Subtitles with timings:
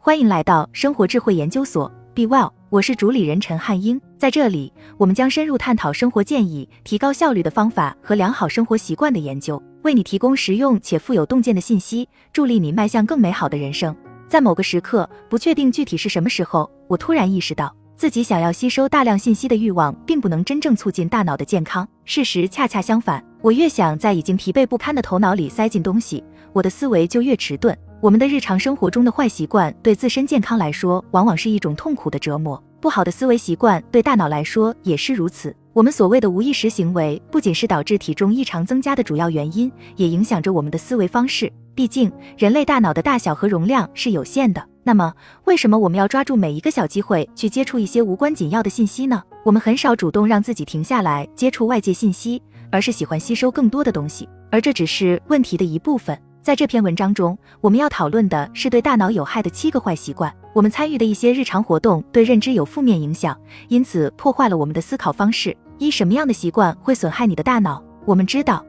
[0.00, 4.00] 欢迎来到生活智慧研究所，Be Well，我是主理人陈汉英。
[4.16, 13.94] 在这里，我们将深入探讨生活建议、提高效率的方法和良好生活习惯的研究，为你提供实用且富有洞见的信息，助力你迈向更美好的人生。
[14.28, 21.86] 在某个时刻，不确定具体是什么时候，我突然意识到，自己想要吸收大量信息的欲望，并不能真正促进大脑的健康。
[22.04, 27.76] 事实恰恰相反，我越想在已经疲惫不堪的头脑里塞进东西，我的思维就越迟钝。
[28.00, 32.62] 我们的日常生活中的坏习惯对自身健康来说，往往是一种痛苦的折磨。
[32.80, 35.54] 不好的思维习惯对大脑来说也是如此。
[35.72, 41.52] 我们所谓的无意识行为，不仅是导致体重异常增加的主要原因，也影响着我们的思维方式。
[41.74, 44.64] 毕竟，人类大脑的大小和容量是有限的。
[44.84, 45.12] 那么，
[45.44, 49.20] 为什么我们要抓住每一个小机会去接触一些无关紧要的信息呢？
[49.44, 52.40] 我们很少主动让自己停下来接触外界信息，
[52.70, 56.16] 而是喜欢吸收更多的东西，而这只是问题的一部分。
[56.48, 60.34] 在这篇文章中，我们要讨论的是对大脑有害的七个坏习惯。
[60.54, 65.54] 我们参与的一些日常活动对认知有负面影响，因此破坏了我们的思考方式。
[65.76, 67.84] 一、什么样的习惯会损害你的大脑？
[68.06, 68.64] 我们知道，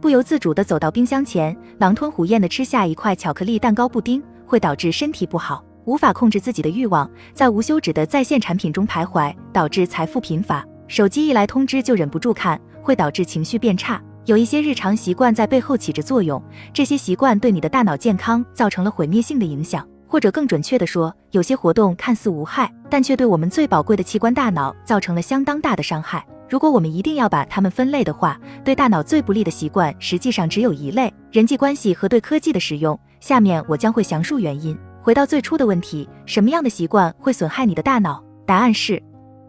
[0.00, 14.02] 不由自主地走到冰箱前，狼吞虎咽地吃下一块巧克力蛋糕布丁，会导致身体不好；无法控制自己的欲望，在无休止的在线产品中徘徊，导致财富贫乏；手机一来通知就忍不住看，会导致情绪变差。
[14.28, 16.42] 有一些日常习惯在背后起着作用，
[16.74, 26.22] 这些习惯对你的大脑健康造成了毁灭性的影响，或者更准确的说，有些活动看似无害，但却对我们最宝贵的器官大脑造成了相当大的伤害。
[26.46, 33.00] 如果我们一定要把它们分类的话，对大脑最不利的习惯实际上只有一类：人际关系和对科技的使用。
[33.20, 34.76] 下面我将会详述原因。
[35.00, 38.22] 回到最初的问题，什么样的习惯会损害你的大脑？
[38.44, 39.02] 答案是，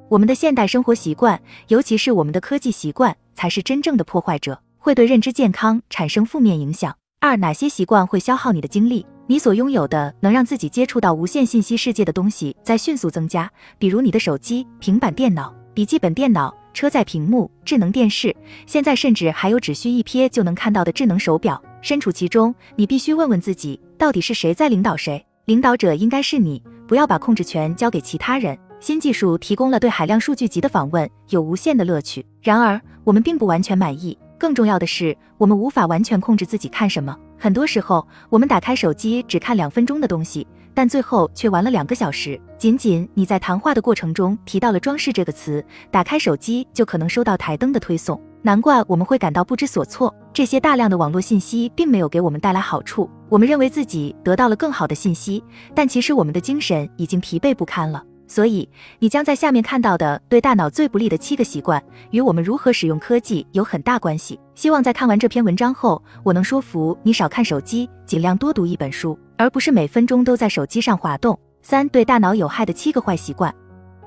[0.07, 4.57] 我们的现代生活习惯，尤其是我们的科技习惯，才是真正的破坏者。
[4.89, 6.95] 会对认知健康产生负面影响。
[7.19, 9.05] 二，哪些习惯会消耗你的精力？
[9.27, 13.47] 你所拥有的能让自己接触到无限信息世界的东西在迅速增加，
[13.77, 18.35] 比如你的手机、平板电脑、笔记本电脑、车载屏幕、智能电视，
[18.65, 21.61] 现在甚至还有只需一瞥就能看到的智能手表。
[21.83, 25.23] 身处其中，你必须问问自己，到底是谁在领导谁？
[25.45, 28.57] 领导者应该是你，不要把控制权交给其他人。
[28.79, 32.25] 新技术提供了对海量数据集的访问，有无限的乐趣。
[32.41, 34.17] 然而，我们并不完全满意。
[34.39, 37.15] 更重要的是，我们无法完全控制自己看什么。
[37.37, 42.39] 很多时候，我们打开手机只看两分钟的东西，但最后却玩了两个小时。
[42.57, 48.19] 仅仅你在谈话的过程中提到了“装饰”这个词，打开手机就可能收到台灯的推送。
[48.41, 50.15] 难怪我们会感到不知所措。
[50.31, 53.09] 这些大量的网络信息并没有给我们带来好处。
[53.27, 55.43] 我们认为自己得到了更好的信息，
[55.75, 58.01] 但其实我们的精神已经疲惫不堪了。
[58.29, 58.69] 所以，
[58.99, 64.39] 你将在下面看到的对大脑最不利的七个习惯，与我们如何使用科技有很大关系。
[64.53, 71.37] 希望在看完这篇文章后，我能说服你少看手机，尽量多读一本书，而不是每分钟都在手机上滑动。
[71.63, 73.53] 三、对大脑有害的七个坏习惯：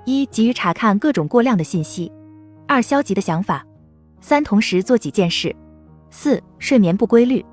[0.05, 2.09] 一、急于查看各种过量的信息；
[2.69, 3.61] 二、消极的想法；
[4.21, 5.51] 三、同时做几件事；
[6.11, 7.45] 四、睡眠不规律；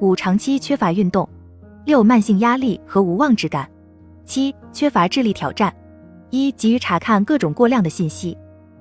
[0.00, 1.28] 五、长期缺乏运动；
[1.84, 3.66] 六、慢性压力和无望之感；
[4.24, 5.74] 七、缺乏智力挑战。
[6.32, 8.34] 一急于查看各种过量的信息，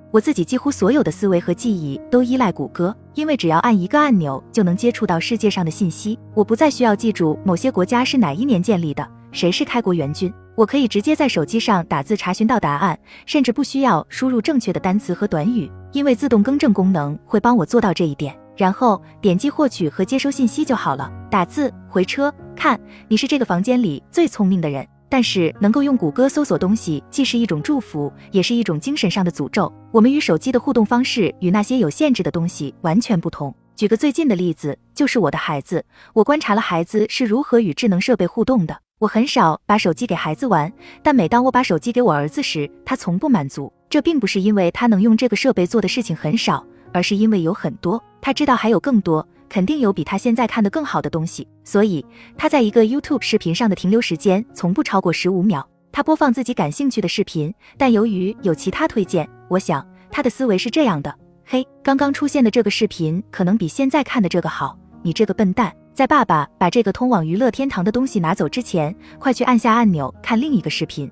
[0.09, 6.17] 我自己几乎所有的思维和记忆都依赖谷歌，因为只要按一个按钮就能接触到世界上的信息。
[6.33, 18.33] 我不再需要记住某些国家是哪一年建立的，谁是开国元勋，我可以直接在手机上打字查询到答案，甚至不需要输入正确的单词和短语，因为自动更正功能会帮我做到这一点。
[18.55, 21.11] 然后点击获取和接收信息就好了。
[21.29, 22.79] 打字回车，看
[23.09, 24.87] 你是这个房间里最聪明的人。
[25.11, 29.69] 但是能够用谷歌搜索东西，既是一种祝福，也是一种精神上的诅咒。
[29.91, 33.53] 我们与手机的互动方式与那些有限制的东西完全不同。
[33.75, 35.83] 举个最近的例子，就是我的孩子。
[36.13, 38.77] 我观察了孩子是如何与智能设备互动的。
[38.99, 40.71] 我很少把手机给孩子玩，
[41.03, 43.69] 但每当我把手机给我儿子时，他从不满足。
[43.89, 49.27] 这并不是因为他能用这个设备做的事情很少，而是因为有很多，他知道还有更多。
[49.51, 52.05] 肯定有比他现在看的更好的东西，所以
[52.37, 55.67] 他在一个 YouTube 视频上的停留时间从不超过十五秒。
[55.91, 61.13] 他播放自己感兴趣的视频，但由于有其他推荐，我想他的思维是这样的：
[61.45, 64.77] 嘿，刚刚出现的这个视频可能比现在看的这个好。
[65.01, 71.11] 你这个笨蛋，在爸爸把这个通往娱乐天堂的东西拿走之前，快去按下按钮看另一个视频。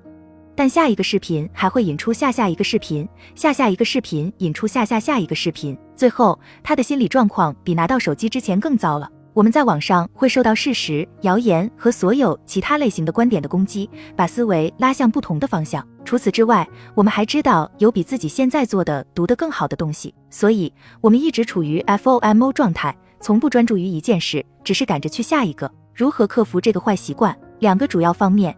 [0.54, 9.08] 但下一个视频还会引出下下一个视频，下下一个视频引出下下下一个视频，最后他的心理状况比拿到手机之前更糟了。
[9.32, 15.86] 我们在网上会受到事实、谣言和所有其他类型的观点的攻击，把思维拉向不同的方向。
[16.04, 25.70] 除此之外，我们还知道有比自己现在做的读得更好的东西，所以我们一直处于 FOMO 状态，从不专注于一件事，只是赶着去下一个。
[25.94, 27.36] 如何克服这个坏习惯？
[27.60, 28.56] 两个主要方面。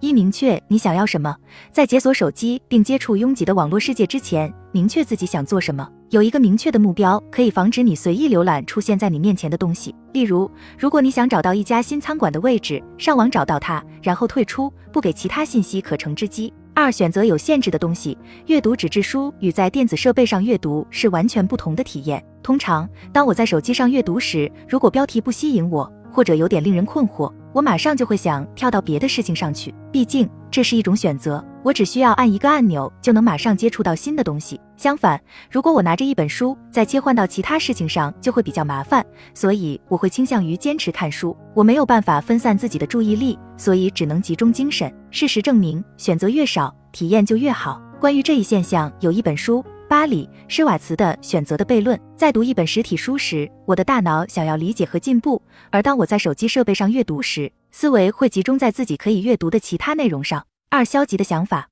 [0.00, 1.34] 一、明确你想要什么，
[1.72, 5.88] 在解锁手机并接触拥挤的网络世界之前，明确自己想做什么。
[6.10, 9.94] 有一个明确的目标，可以防止你随意浏览出现在你面前的东西。
[10.12, 16.52] 例如，如果你想找到一家新餐馆的位置，上网找到它，然后退出，不给其他信息可乘之机。
[16.74, 18.16] 二、选择有限制的东西。
[18.46, 22.24] 阅读纸质书与在电子设备上阅读是完全不同的体验。
[22.40, 29.74] 通常，当我在手机上阅读时，如果标题不吸引我，或者有点令人困惑，我马上就会想跳到别的事情上去。
[29.90, 31.44] 毕竟，这是一种选择。
[31.64, 34.60] 我只需要按一个按钮，就能马上接触到新的东西。
[34.76, 39.04] 相反，如果我拿着一本书，再切换到其他事情上，就会比较麻烦。
[39.34, 41.36] 所以，我会倾向于坚持看书。
[41.54, 44.92] 我没有办法分散自己的注意力，所以只能集中精神。
[45.10, 47.80] 事实证明，选择越少，体验就越好。
[48.00, 51.96] 关于这一现象，有一本书《巴里施瓦茨的选择的悖论》。
[52.14, 55.40] 在读一本实体书时，我的大脑想要理解和进步；
[55.70, 60.44] 而当我在手机设备上阅读时，思维会集中在自己可以阅读的其他内容上。
[60.68, 61.66] 二、消极的想法。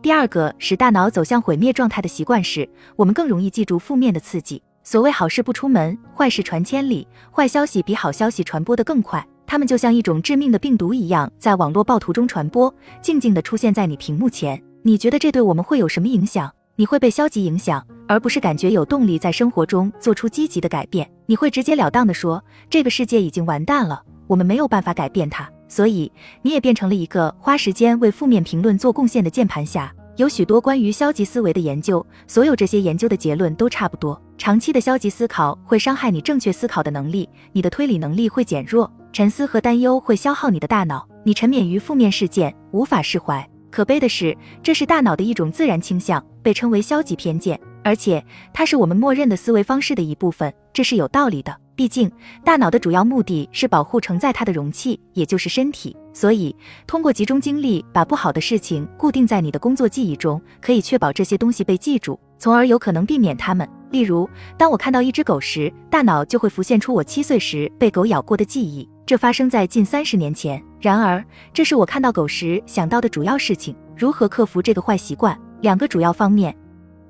[0.00, 4.62] 第二个使大脑走向毁灭状态的习惯是，我们更容易记住负面的刺激。
[4.84, 9.26] 所谓好事不出门，坏事传千里，坏消息比好消息传播得更快。
[9.44, 12.72] 它们就像一种致命的病毒一样，在网络暴徒中传播，
[13.02, 14.62] 静静地出现在你屏幕前。
[14.82, 16.52] 你觉得这对我们会有什么影响？
[16.76, 21.10] 你会被消极影响，而不是感觉有动力在生活中做出积极的改变。
[21.24, 25.48] 你会直截了当地说，这个世界已经完蛋了，我们没有办法改变它。
[25.68, 26.12] 所以
[26.42, 29.92] 你也变成了一个花时间为负面评论做贡献的键盘侠。
[30.16, 34.20] 有许多关于消极思维的研究，所有这些研究的结论都差不多。
[34.38, 43.46] 长期的消极思考会伤害你正确思考的能力，你的推理能力会减弱，沉思和担忧会消耗你的大脑，你沉湎于负面事件，无法释怀。
[43.70, 51.54] 可悲的是，这是大脑的一种自然倾向，被称为消极偏见，而且它是我们默认的思维方式的一部分，这是有道理的。
[51.74, 52.10] 毕竟，
[52.42, 55.94] 大脑的主要目的是保护承载它的容器，也就是身体。
[56.14, 63.68] 所以，通过集中精力把不好的事情固定在你的工作记忆中，可以确保这些东西被记住，从而有可能避免它们。
[63.90, 64.26] 例如，
[64.56, 70.62] 当我看到一只狗时，大脑就会浮现出我七岁时被狗咬过的记忆，这发生在近三十年前。
[70.86, 71.20] 然而，
[71.52, 73.74] 这是我看到狗时想到的主要事情。
[73.96, 75.36] 如何克服这个坏习惯？
[75.60, 76.56] 两个主要方面。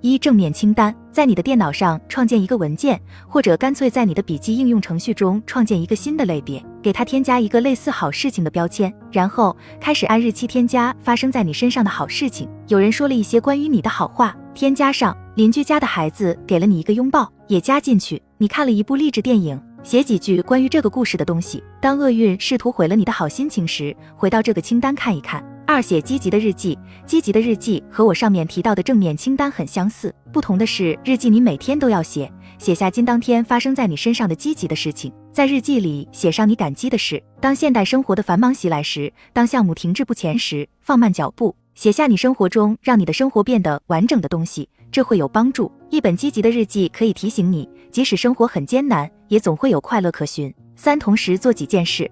[0.00, 12.49] 一正面清单，在你的电脑上创建一个文件，或者干脆在你的笔记应用程序中创建一个新的类别，给它添加一个类似好事情的标签，然后开始按日期添加发生在你身上的好事情。
[12.69, 15.14] 有人说了一些关于你的好话，添加上。
[15.34, 18.23] 邻居家的孩子给了你一个拥抱，也加进去。
[18.38, 21.62] 你看了一部励志电影，写几句关于这个故事的东西。
[21.81, 25.41] 当厄运试图毁了你的好心情时，回到这个清单看一看。
[25.65, 32.29] 二写积极的日记，积极的日记和我上面提到的正面清单很相似，不同的是日记你每天都要写，
[32.59, 37.23] 写下今当天发生在你身上的积极的事情，在日记里写上你感激的事。
[37.41, 45.71] 当现代生活的繁忙袭来时，当项目停滞不前时，放慢脚步，写下你生活中让你的生活变得完整的东西，这会有帮助。
[45.91, 50.52] 一本积极的日记可以提醒你，即使生活很艰难，也总会有快乐可寻。
[50.75, 52.11] 三同时做几件事。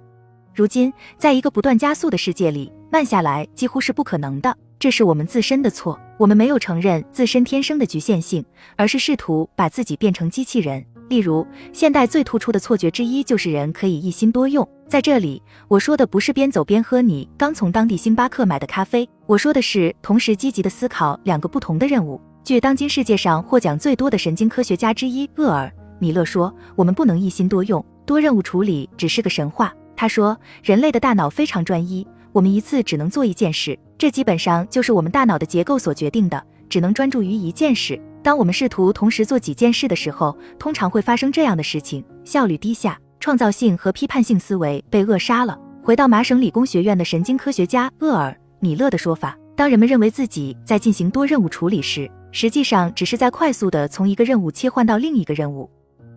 [0.55, 4.57] 如今，在一个不断加速的世界里，慢下来几乎是不可能的。
[4.79, 5.99] 这是我们自身的错。
[6.19, 8.45] 我们没有承认自身天生的局限性，
[8.77, 10.85] 而是试图把自己变成机器人。
[11.09, 14.67] 例如，现代最突出的错觉之一就是人可以一心多用。
[14.89, 22.21] 在这里，我说的不是边走边喝你刚从当地星巴克买的咖啡，我说的是同时积极的思考两个不同的任务。
[22.43, 25.67] 据当今世界上获奖最多的神经科学家之一厄尔·
[25.99, 29.73] 米勒说，我们不能一心多用，多任务处理只是个神话。
[29.97, 38.01] 他说，人类的大脑非常专一，我们一次只能做一件事，这基本上就是我们大脑的结构所决定的，只能专注于一件事。
[38.23, 45.59] 当我们试图同时做几件事的时候，通常会发生这样的事情：效率低下，创造性和批判性思维被扼杀了。
[45.83, 55.71] 回到麻省理工学院的神经科学家厄尔·米勒的说法，当人们认为自己在进行多任务处理时，实际上只是在快速的从一个任务切换到另一个任务。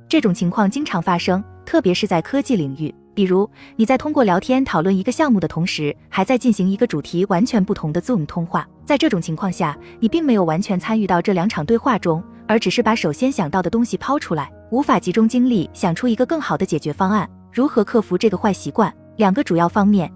[0.09, 2.93] 这种情况经常发生，特别是在科技领域。
[3.13, 8.65] 比如，你在通过聊天讨论一个项目的同时，还在进行一个主题完全不同的 Zoom 通话。
[8.85, 17.29] 在这种情况下，你并没有完全参与到这两场对话中，而只是把首先想到的东西抛出来，无法集中精力想出一个更好的解决方案。
[17.51, 18.93] 如何克服这个坏习惯？
[19.17, 20.09] 两个主要方面：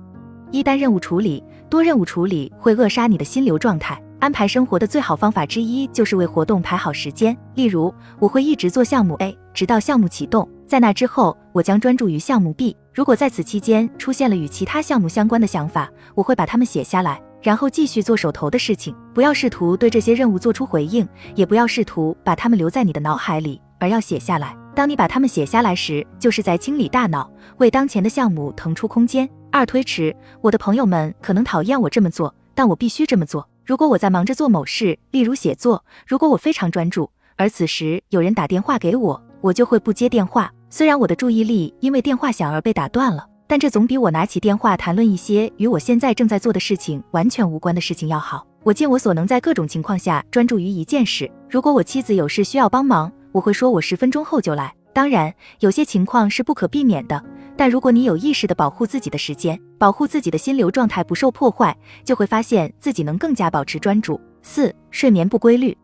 [0.51, 4.01] 一单任务处理，多任务处理会扼杀你的心流状态。
[4.19, 7.36] 安排生活的最好方法之一就是为活动排好时间。
[7.55, 10.48] 例如，我会一直做项目 A，直到项目启动。
[10.65, 12.75] 在那之后，我将专注于项目 B。
[12.93, 18.96] 如果在此期间出现了与其他项目相关的想法，我会把它们写下来，然后继续做手头的事情。
[19.13, 24.55] 不要试图对这些任务做出回应，也不要试图把它们留在你的脑海里，而要写下来。
[24.74, 29.29] 当你把它们写下来时，就是在清理大脑，为当前的项目腾出空间。
[29.51, 30.15] 二、推迟。
[30.39, 33.46] 我的朋友们可能讨厌我这么做，但我必须这么做。
[33.65, 40.51] 如果我在忙着做某事，例如写作，如果我非常专注，而此时有人打电话给我，我就会不接电话。
[40.69, 48.45] 虽然我的注意力因为电话响而被打断了，但这总比我拿起电话谈论一些与我现在正在做的事情完全无关的事情要好。
[48.63, 51.29] 我尽我所能在各种情况下专注于一件事。
[51.50, 54.74] 如果我妻子有事需要帮忙，我会说我十分钟后就来。
[54.93, 57.24] 当然，有些情况是不可避免的。
[57.57, 64.19] 但如果你有意识地保护自己的时间，保护自己的心流状态不受破坏，就会发现自己能更加保持专注。
[64.41, 65.77] 四、睡眠不规律。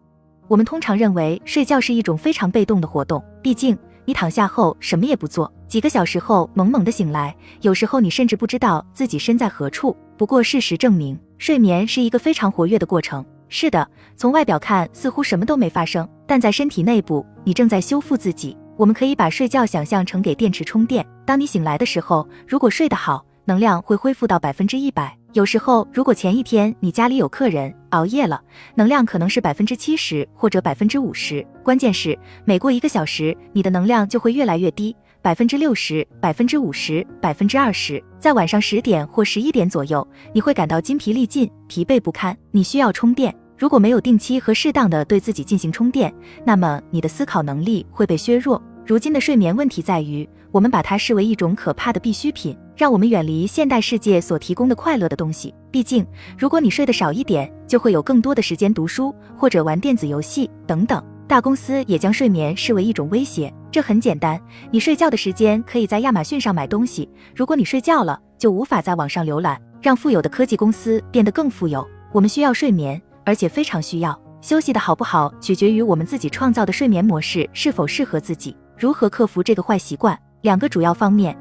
[0.47, 9.95] 我们通常认为睡觉是一种非常被动的活动，毕竟你躺下后什么也不做，几个小时后猛猛地醒来，有时候你甚至不知道自己身在何处。
[10.17, 13.25] 不过事实证明，睡眠是一个非常活跃的过程。
[13.49, 18.55] 是的，从外表看似乎什么都没发生，但在身体内部，你正在修复自己。
[18.77, 21.05] 我们可以把睡觉想象成给电池充电。
[21.25, 25.17] 当你醒来的时候，如果睡得好，能量会恢复到百分之一百。
[25.31, 28.41] 有时候，如果前一天你家里有客人熬夜了，
[28.75, 31.47] 能量可能是百分之七十或者百分之五十。
[31.63, 38.03] 关键是每过一个小时，你的能量就会越来越低，百分之六十、百分之五十、百分之二十。
[38.19, 43.33] 在晚上十点或十一点左右，你会感到筋疲力尽、疲惫不堪，你需要充电。
[43.57, 46.13] 如果没有定期和适当的对自己进行充电，
[46.45, 48.61] 那么你的思考能力会被削弱。
[48.85, 55.51] 如今的睡眠问题在于，我们把它视为一种可怕的必需品，让我们远离现代世界所提供的快乐的东西。
[55.71, 56.05] 毕竟，
[56.37, 61.03] 如果你睡得少一点，就会有更多的时间读书或者玩电子游戏等等。
[61.27, 63.51] 大公司也将睡眠视为一种威胁。
[63.71, 69.59] 这很简单，你睡觉的时间可以在亚马逊上买东西，如果你睡觉了，就无法在网上浏览。
[69.81, 73.01] 让富有的科技公司变得更富有，我们需要睡眠。
[73.25, 78.55] 而且非常需要休息的好不好，取决于我们自己创造的睡眠模式是否适合自己。
[78.77, 80.17] 如何克服这个坏习惯？
[80.41, 81.35] 两个主要方面：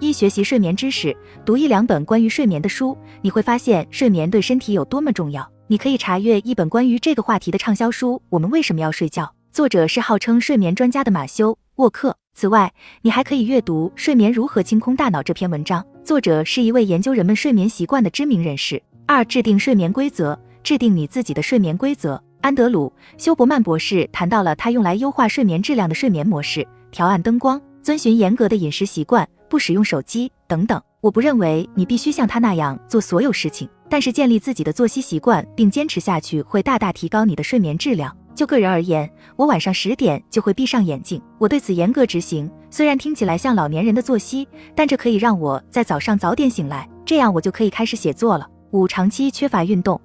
[0.00, 5.48] 一、学习睡眠知识，读一两本关于睡眠的书，你会发现睡眠对身体有多么重要。
[5.66, 12.16] 你可以查阅一本关于这个话题的畅销书《我们为什么要睡觉》，作者是号称睡眠专家的马修·沃克。
[12.34, 12.72] 此外，
[13.02, 18.82] 你还可以阅读《睡眠如何清空大脑》这篇文章，作者是一位研究人们睡眠习惯的知名人士。
[19.06, 20.38] 二、制定睡眠规则。
[20.64, 22.18] 制定你自己的睡眠规则。
[22.40, 22.90] 安德鲁·
[23.22, 30.82] 休伯曼博士谈到了他用来优化睡眠质量的睡眠模式：调暗灯光、遵循严格的饮食习惯、不使用手机等等。
[31.00, 38.12] 我不认为你必须像他那样做所有事情，但是建立自己的作息习惯并坚持下去会大大提高你的睡眠质量。
[38.34, 42.50] 就个人而言，我晚上十点就会闭上眼睛，我对此严格执行。
[42.68, 48.44] 虽然听起来像老年人的作息，但这可以让我在早上早点醒来，这样我就可以开始写作了。
[48.72, 50.00] 五、长期缺乏运动。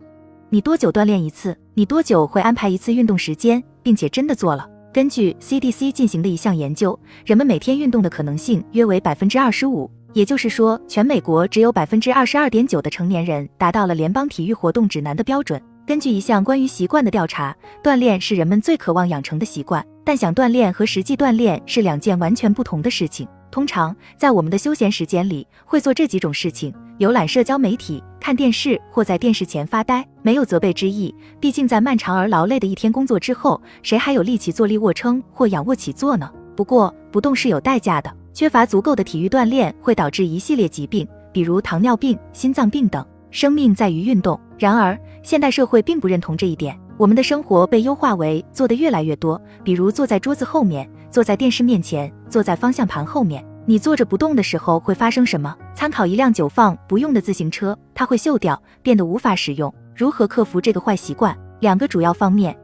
[0.52, 1.58] 你多久锻炼一次？
[1.74, 4.70] 你多久会安排一次运动时间，并且真的做了？
[4.92, 15.62] 根据 CDC 进行的一项研究，人们每天运动的可能性约为百分之二十五，也就是说，全美国只有百分之二十二点九的成年人达到了联邦体育活动指南的标准。
[15.86, 23.28] 根据一项关于习惯的调查，锻炼是人们最渴望养成的习惯，但想锻炼和实际锻炼是两件完全不同的事情。
[23.52, 30.08] 通常在我们的休闲时间里，会做这几种事情：浏览社交媒体、看电视或在电视前发呆。
[30.22, 36.30] 没有责备之意，毕竟在漫长而劳累的一天工作之后，谁还有力气做力卧撑或仰卧起坐呢？
[36.56, 38.14] 不过，不动是有代价的。
[38.34, 43.06] 缺乏足够的体育锻炼会导致一系列疾病，比如糖尿病、心脏病等。
[43.32, 44.40] 生命在于运动。
[44.58, 46.78] 然而，现代社会并不认同这一点。
[46.98, 50.90] 我们的生活被优化为做的越来越多，比如坐在桌子后面。
[51.12, 53.44] 坐在电视面前，坐在方向盘后面。
[53.66, 55.56] 你坐着不动的时候会发生什么？
[55.76, 59.72] 参考一辆久放不用的自行车，它会锈掉，变得无法使用。
[59.96, 61.38] 如何克服这个坏习惯？
[61.60, 62.58] 两个主要方面：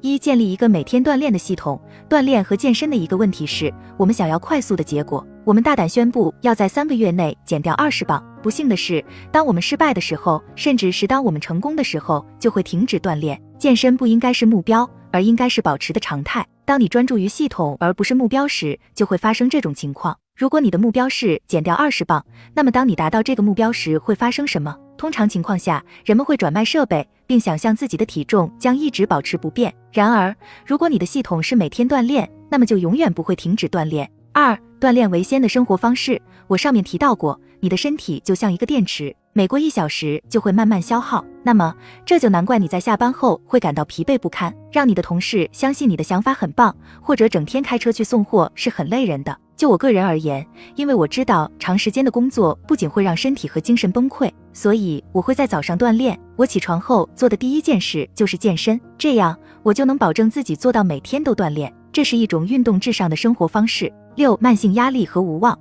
[0.00, 1.80] 一、建立一个每天锻炼的系统。
[2.08, 5.24] 锻炼和健身的一个问题是，我们想要快速的结果。
[5.44, 8.20] 我们大胆宣布要在三个月内减掉二十磅。
[8.42, 13.40] 不幸的是，当我们失败的时候，甚至是当我们成功的时候，就会停止锻炼。
[13.58, 16.46] 健身不应该是目标，而应该是保持的常态。
[16.64, 20.16] 当你专注于系统而不是目标时，就会发生这种情况。
[20.36, 22.24] 如果你的目标是减掉二十磅，
[22.54, 24.76] 那么当你达到这个目标时会发生什么？
[24.96, 29.74] 通常情况下，人们会转卖设备，并想象自己的体重将一直保持不变。
[29.92, 30.34] 然而，
[30.66, 34.08] 如果你的系统是每天锻炼，那么就永远不会停止锻炼。
[34.32, 36.20] 二、锻炼为先的生活方式。
[36.46, 39.14] 我上面提到过，你的身体就像一个电池。
[39.38, 41.72] 每过一小时就会慢慢消耗，那么
[42.04, 49.38] 这就难怪你在下班后会感到疲惫不堪，让你的同事相信你的想法很棒，或者整天开车去送货是很累人的。
[49.56, 56.18] 就我个人而言，因为我知道长时间的工作不仅会让身体和精神崩溃，所以我会在早上锻炼。
[56.34, 61.72] 我起床后做的第一件事就是健身，这样我就能保证自己做到每天都锻炼。
[61.92, 63.92] 这是一种运动至上的生活方式。
[64.16, 65.56] 六、慢性压力和无望。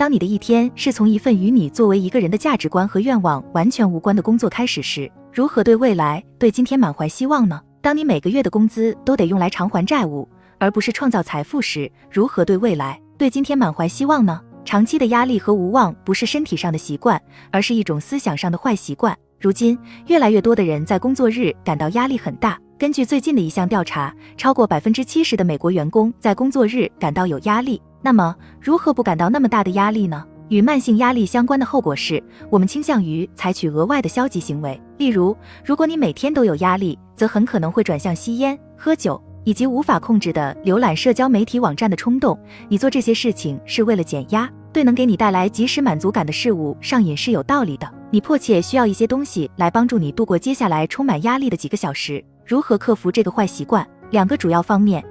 [0.00, 7.60] 当你的一天是从一份与你作为一个人的价值观和愿望完全无关的工作开始时，如何对未来、对今天满怀希望呢？
[7.82, 10.26] 当你每个月的工资都得用来偿还债务，
[10.56, 14.40] 而不是创造财富时，如何对未来、对今天满怀希望呢？
[14.64, 19.14] 长期的压力和无望不是身体上的习惯，而是一种思想上的坏习惯。
[19.38, 22.58] 如今，越来越多的人在工作日感到压力很大。
[22.80, 27.78] 根据最近的一项调查，超过百分之七十的美国员工在工作日感到有压力。
[28.00, 30.24] 那么，如何不感到那么大的压力呢？
[30.48, 34.80] 与慢性压力相关的后果是，我们倾向于采取额外的消极行为。
[34.96, 39.22] 例如，如果你每天都有压力，则很可能会转向吸烟、喝酒。
[39.44, 47.90] 以及无法控制的浏览社交媒体网站的冲动，你做这些事情是为了减压，对能给你带来及时满足感的事物上瘾是有道理的。
[48.10, 52.22] 你迫切需要一些东西来帮助你度过接下来充满压力的几个小时。
[52.50, 53.88] 如何克服这个坏习惯？
[54.10, 55.04] 两个主要方面：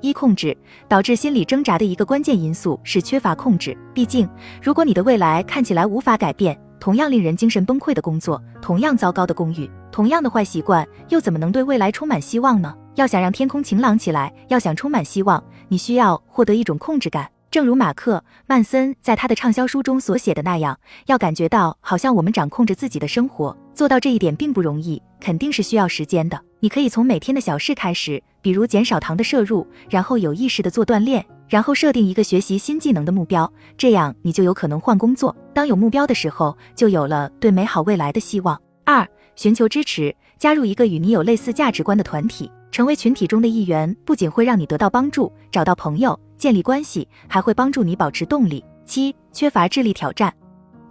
[0.00, 0.56] 一、控制。
[0.88, 3.78] 导致心理挣扎的一个关键因素是缺乏控制。
[3.94, 4.28] 毕竟，
[4.60, 12.74] 如果你的未来看起来无法改变，同样令人精神崩溃的工作，同样糟糕的公寓，同样的坏习惯，又怎么能对未来充满希望呢？
[12.96, 17.30] 要想让天空晴朗起来，要想充满希望，你需要获得一种控制感。
[17.52, 18.16] 正如马克·
[18.48, 23.56] 曼森在他的畅销书中所写的那样，要感觉到好像我们掌控着自己的生活。
[23.76, 26.36] 做到这一点并不容易，肯定是需要时间的。
[26.62, 35.34] 你可以从每天的小事开始，比如减少糖的摄入，然后有意识的做锻炼，然后设定一个学习新技能的目标，这样你就有可能换工作。
[35.54, 38.60] 当有目标的时候，就有了对美好未来的希望。
[38.84, 42.50] 二、寻求支持，加入一个与你有类似价值观的团体。
[42.70, 48.64] 成为群体中的一员，不仅会让你得到帮助、找到朋友、建立关系，还会帮助你保持动力。
[48.84, 50.32] 七、缺乏智力挑战。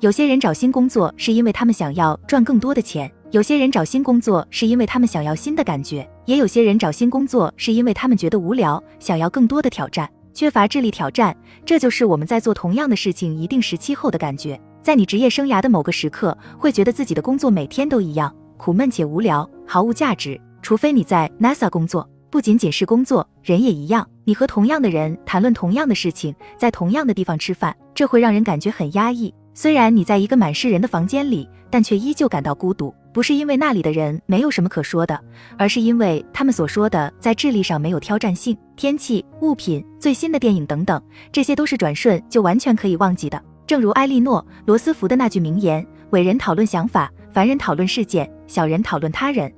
[0.02, 10.10] 有些人找新工作是因为他们想要赚更多的钱，有些人找新工作是因为他们想要新的感觉，也有些人找新工作是因为他们觉得无聊，想要更多的挑战。
[10.34, 14.60] 缺乏智力挑战，这就是我们在做同样的事情一定时期后的感觉。
[14.82, 20.40] 在你职业生涯的某个时刻，会觉得自己的工作每天都一样，苦闷且无聊，毫无价值。
[20.64, 24.08] 除非你在 NASA 工作，不仅仅是工作，人也一样。
[24.24, 29.32] 你和同样的人谈论同样的事情，在同样的地方吃饭，这会让人感觉很压抑。
[29.54, 32.96] 虽然你在一个满是人的房间里，但却依旧感到孤独。
[33.20, 35.20] 不是因为那里的人没有什么可说的，
[35.58, 38.58] 而是因为他们所说的在智力上没有挑战性。
[38.78, 43.44] 天气、物品、最新的电影等等，这些都是转瞬就完全可以忘记的。
[43.68, 49.52] 正如埃莉诺·罗斯福的那句名言：“伟人讨论想法，凡人讨论事件，小人讨论他人。”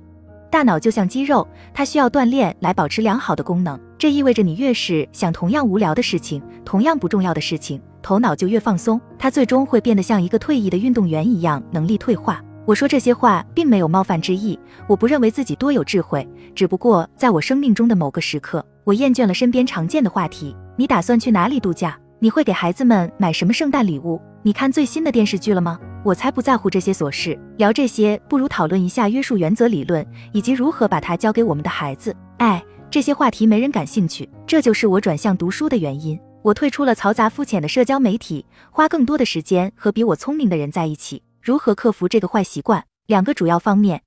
[0.49, 3.79] 大脑就像肌肉，它需要锻炼来保持良好的功能。
[3.95, 12.43] 这意味着你越是想同样无聊的事情、同样不重要的事情，头脑就越放松，它最终会变得像一个退役的运动员一样，能力退化。
[12.65, 20.55] 我说这些话并没有冒犯之意，我不认为自己多有智慧，只不过在我生命中的某个时刻，我厌倦了身边常见的话题。
[20.77, 21.99] 你打算去哪里度假？
[22.19, 24.21] 你会给孩子们买什么圣诞礼物？
[24.43, 25.79] 你看最新的电视剧了吗？
[26.03, 32.15] 我才不在乎这些琐事，聊这些不如讨论一下约束原则理论，以及如何把它教给我们的孩子。
[32.37, 36.19] 哎，这些话题没人感兴趣，这就是我转向读书的原因。
[36.43, 41.21] 我退出了嘈杂肤浅的社交媒体，花更多的时间和比我聪明的人在一起。
[41.41, 42.83] 如何克服这个坏习惯？
[43.07, 44.03] 两个主要方面：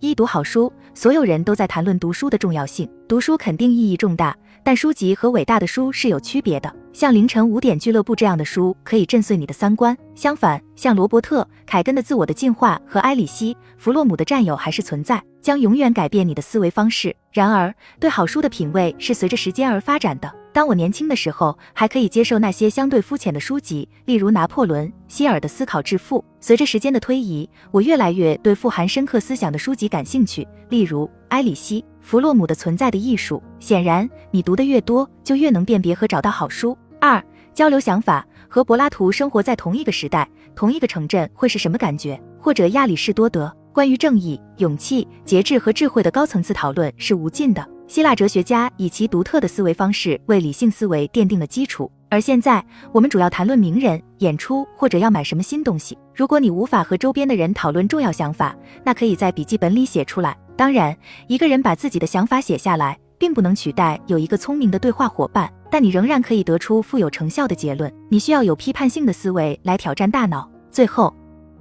[0.00, 0.70] 一、读好书。
[0.92, 4.36] 所有人都在谈论读书的重要性，读书肯定意义重大。
[4.62, 6.70] 但书籍和伟大的书是有区别的。
[6.92, 17.16] 像凌晨五点俱乐部这样的书可以震碎你的三观，相反，像罗伯特·凯根的《自我的进化》和埃里希·弗洛姆的《占有还是存在》，将永远改变你的思维方式。
[17.32, 20.30] 然而，对好书的品味是随着时间而发展的。
[20.54, 26.20] 当我年轻的时候，还可以接受那些相对肤浅的书籍，例如拿破仑·希尔的《思考致富》。
[26.40, 33.42] 随着时间的推移，我越来越对富含深刻思想的书籍感兴趣，例如埃里希·弗洛姆的《存在的艺术》。
[33.64, 36.78] 显然，你读的越多，就越能辨别和找到好书。
[37.00, 37.20] 二、
[37.52, 38.24] 交流想法。
[38.48, 42.16] 和柏拉图生活在同一个时代、同一个城镇会是什么感觉？
[42.38, 47.73] 或者亚里士多德关于正义、勇气、节制和智慧的高层次讨论是无尽的。
[47.86, 55.96] 希腊哲学家以其独特的思维方式为理性思维奠定了基础，而现在我们主要谈论名人、演出或者要买什么新东西。
[56.14, 60.36] 如果你无法和周边的人讨论重要想法，那可以在笔记本里写出来。
[60.56, 60.96] 当然，
[61.28, 67.92] 一个人把自己的想法写下来，并不能取代有一个聪明的对话伙伴，但你仍然可以得出富有成效的结论。
[68.08, 70.48] 你需要有批判性的思维来挑战大脑。
[70.70, 71.14] 最后，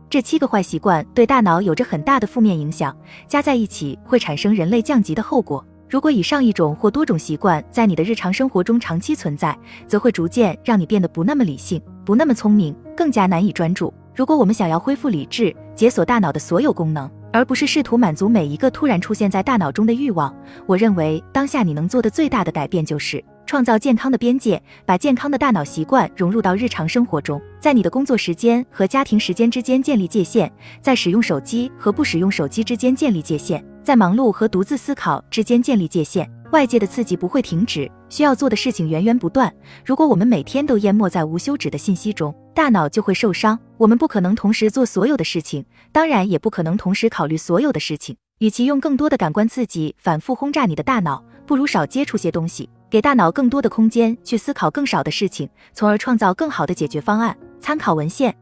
[0.10, 2.96] 这七个坏习惯对大脑有着很大的负面影响，
[3.28, 5.64] 加在一起会产生人类降级的后果。
[5.90, 13.94] 如果以上一种或多种习惯在你的日常生活中长期存在，则会逐渐让你变得不那么理性，不那么聪明，更加难以专注。
[14.16, 23.24] 如果我们想要恢复理智，解锁大脑的所有功能，而不是试图满足每一个突然出现在大脑中的欲望，我认为当下你能做的最大的改变就是。
[23.46, 36.30] 创造健康的边界，把健康的大脑习惯融入到日常生活中，在你的工作时间和家庭时间之间建立界限，在使用手机和不使用手机之间建立界限，在忙碌和独自思考之间建立界限。
[36.52, 39.52] 外界的刺激不会停止，需要做的事情源源不断。
[39.84, 43.60] 如果我们每天都淹没在无休止的信息中，大脑就会受伤。
[43.78, 48.16] 我们不可能同时做所有的事情，当然也不可能同时考虑所有的事情。
[48.38, 57.36] 与其用更多的感官刺激反复轰炸你的大脑，不如少接触些东西，给大脑更多的空间去思考更少的事情，从而创造更好的解决方案。
[57.60, 58.36] 参考文献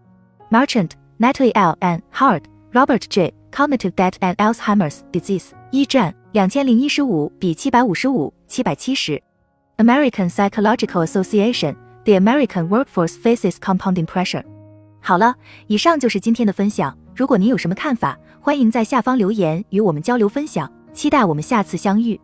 [0.49, 1.77] ：Marchant, Natalie L.
[1.79, 3.33] and hard robert J.
[3.51, 5.51] Cognitive death and Alzheimer's Disease.
[5.71, 6.15] 一战。
[6.31, 9.21] 两千零一十五比七百五十五，七百七十。
[9.75, 14.45] American Psychological Association，The American Workforce Faces Compounding Pressure。
[15.01, 15.35] 好了，
[15.67, 16.97] 以上就是今天的分享。
[17.13, 20.71] 如果您有什么看法，欢迎在下方留言与我们交流分享。
[20.93, 22.17] 期待我们下次相遇。